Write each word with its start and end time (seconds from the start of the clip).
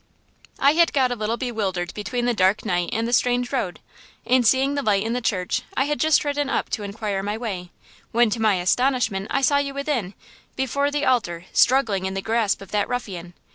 I 0.57 0.71
had 0.73 0.93
got 0.93 1.11
a 1.11 1.15
little 1.15 1.37
bewildered 1.37 1.93
between 1.93 2.25
the 2.25 2.33
dark 2.33 2.65
night 2.65 2.89
and 2.91 3.07
the 3.07 3.13
strange 3.13 3.51
road, 3.51 3.79
and, 4.25 4.43
seeing 4.47 4.73
the 4.73 4.81
light 4.81 5.03
in 5.03 5.13
the 5.13 5.21
church, 5.21 5.61
I 5.77 5.83
had 5.85 5.99
just 5.99 6.25
ridden 6.25 6.49
up 6.49 6.71
to 6.71 6.81
inquire 6.81 7.21
my 7.21 7.37
way, 7.37 7.69
when 8.11 8.31
to 8.31 8.41
my 8.41 8.55
astonishment 8.55 9.27
I 9.29 9.41
saw 9.43 9.57
you 9.59 9.75
within, 9.75 10.15
before 10.55 10.89
the 10.89 11.05
altar, 11.05 11.45
struggling 11.53 12.07
in 12.07 12.15
the 12.15 12.21
grasp 12.23 12.63
of 12.63 12.71
that 12.71 12.89
ruffian. 12.89 13.35